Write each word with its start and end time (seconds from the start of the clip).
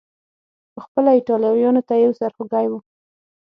پخپله 0.75 1.11
ایټالویانو 1.15 1.81
ته 1.87 1.93
یو 2.03 2.11
سر 2.19 2.31
خوږی 2.35 2.65
و. 2.71 2.73